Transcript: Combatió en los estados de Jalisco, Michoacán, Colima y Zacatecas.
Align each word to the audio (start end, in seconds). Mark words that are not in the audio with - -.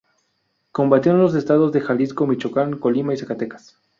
Combatió 0.71 1.11
en 1.11 1.19
los 1.19 1.35
estados 1.35 1.71
de 1.71 1.79
Jalisco, 1.81 2.25
Michoacán, 2.25 2.79
Colima 2.79 3.13
y 3.13 3.17
Zacatecas. 3.17 3.77